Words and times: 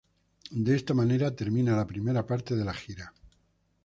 De 0.65 0.75
esta 0.75 0.95
manera 0.95 1.35
termina 1.35 1.75
la 1.75 1.85
primera 1.85 2.25
parte 2.25 2.55
de 2.55 2.65
la 2.65 2.73
gira. 2.73 3.13